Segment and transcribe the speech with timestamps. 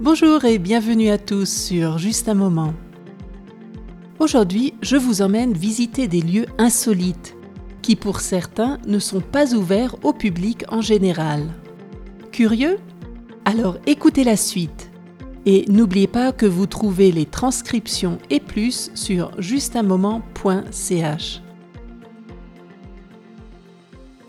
[0.00, 2.72] Bonjour et bienvenue à tous sur Juste un moment.
[4.20, 7.36] Aujourd'hui, je vous emmène visiter des lieux insolites
[7.82, 11.42] qui pour certains ne sont pas ouverts au public en général.
[12.30, 12.78] Curieux?
[13.44, 14.90] Alors écoutez la suite.
[15.46, 21.42] Et n'oubliez pas que vous trouvez les transcriptions et plus sur justunmoment.ch.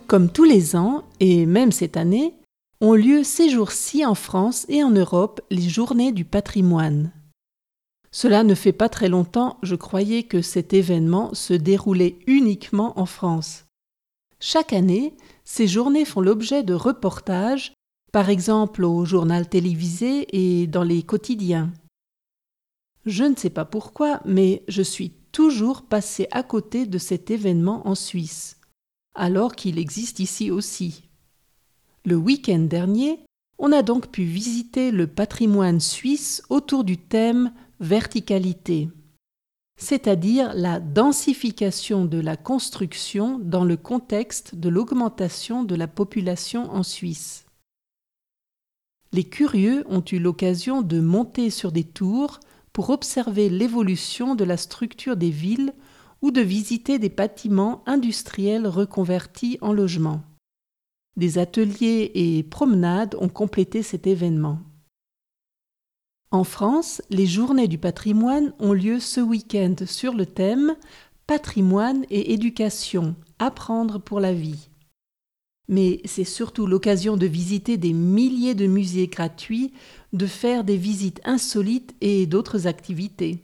[0.07, 2.33] Comme tous les ans, et même cette année,
[2.81, 7.11] ont lieu ces jours-ci en France et en Europe les journées du patrimoine.
[8.11, 13.05] Cela ne fait pas très longtemps, je croyais que cet événement se déroulait uniquement en
[13.05, 13.65] France.
[14.39, 17.73] Chaque année, ces journées font l'objet de reportages
[18.11, 21.71] par exemple au journal télévisé et dans les quotidiens.
[23.05, 27.87] Je ne sais pas pourquoi, mais je suis toujours passé à côté de cet événement
[27.87, 28.59] en Suisse,
[29.13, 31.06] alors qu'il existe ici aussi.
[32.07, 33.19] Le week-end dernier,
[33.59, 38.87] on a donc pu visiter le patrimoine suisse autour du thème verticalité,
[39.77, 46.81] c'est-à-dire la densification de la construction dans le contexte de l'augmentation de la population en
[46.81, 47.45] Suisse.
[49.11, 52.39] Les curieux ont eu l'occasion de monter sur des tours
[52.71, 55.73] pour observer l'évolution de la structure des villes
[56.21, 60.23] ou de visiter des bâtiments industriels reconvertis en logements.
[61.17, 64.59] Des ateliers et promenades ont complété cet événement.
[66.31, 70.75] En France, les journées du patrimoine ont lieu ce week-end sur le thème
[71.25, 74.69] Patrimoine et éducation, apprendre pour la vie
[75.67, 79.73] mais c'est surtout l'occasion de visiter des milliers de musées gratuits,
[80.13, 83.43] de faire des visites insolites et d'autres activités.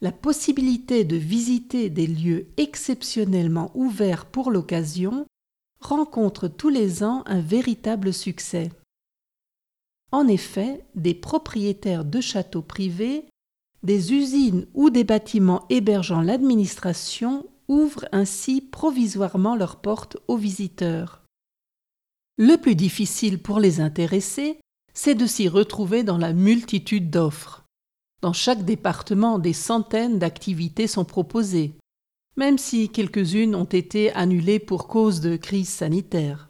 [0.00, 5.26] La possibilité de visiter des lieux exceptionnellement ouverts pour l'occasion
[5.80, 8.70] rencontre tous les ans un véritable succès.
[10.12, 13.24] En effet, des propriétaires de châteaux privés,
[13.82, 21.22] des usines ou des bâtiments hébergeant l'administration ouvrent ainsi provisoirement leurs portes aux visiteurs.
[22.36, 24.58] Le plus difficile pour les intéressés,
[24.92, 27.64] c'est de s'y retrouver dans la multitude d'offres.
[28.22, 31.72] Dans chaque département, des centaines d'activités sont proposées,
[32.36, 36.48] même si quelques-unes ont été annulées pour cause de crise sanitaire.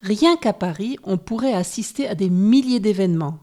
[0.00, 3.38] Rien qu'à Paris, on pourrait assister à des milliers d'événements,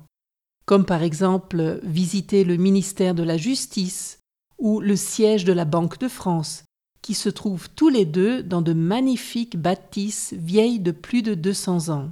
[0.66, 4.20] comme par exemple visiter le ministère de la Justice
[4.58, 6.64] ou le siège de la Banque de France,
[7.02, 11.90] qui se trouvent tous les deux dans de magnifiques bâtisses vieilles de plus de 200
[11.90, 12.12] ans.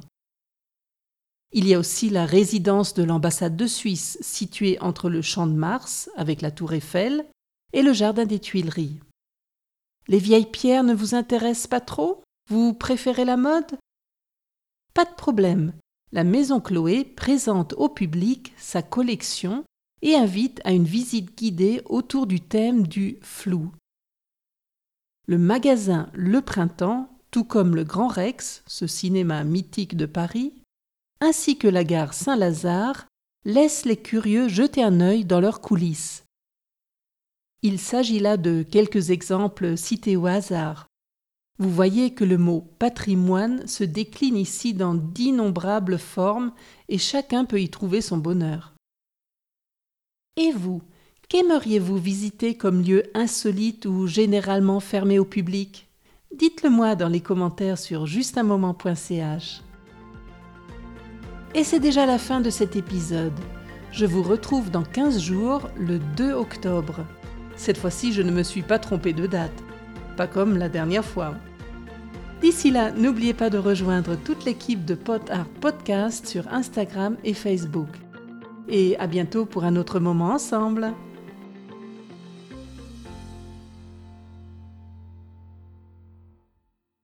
[1.54, 5.54] Il y a aussi la résidence de l'ambassade de Suisse, située entre le Champ de
[5.54, 7.26] Mars, avec la tour Eiffel,
[7.74, 9.00] et le jardin des Tuileries.
[10.08, 12.22] Les vieilles pierres ne vous intéressent pas trop?
[12.50, 13.78] Vous préférez la mode?
[14.94, 15.74] Pas de problème.
[16.12, 19.64] La maison Chloé présente au public sa collection
[20.02, 23.72] et invite à une visite guidée autour du thème du flou.
[25.26, 30.54] Le magasin Le Printemps, tout comme le Grand Rex, ce cinéma mythique de Paris,
[31.22, 33.08] ainsi que la gare Saint-Lazare,
[33.46, 36.23] laissent les curieux jeter un œil dans leurs coulisses.
[37.64, 40.88] Il s'agit là de quelques exemples cités au hasard.
[41.58, 46.52] Vous voyez que le mot patrimoine se décline ici dans d'innombrables formes
[46.90, 48.74] et chacun peut y trouver son bonheur.
[50.36, 50.82] Et vous,
[51.34, 55.88] Qu'aimeriez-vous visiter comme lieu insolite ou généralement fermé au public?
[56.38, 59.64] Dites-le moi dans les commentaires sur justunmoment.ch.
[61.56, 63.34] Et c'est déjà la fin de cet épisode.
[63.92, 67.06] Je vous retrouve dans 15 jours, le 2 octobre.
[67.56, 69.64] Cette fois-ci, je ne me suis pas trompé de date.
[70.18, 71.36] Pas comme la dernière fois.
[72.42, 77.34] D'ici là, n'oubliez pas de rejoindre toute l'équipe de Pot Art Podcast sur Instagram et
[77.34, 77.88] Facebook.
[78.68, 80.94] Et à bientôt pour un autre moment ensemble.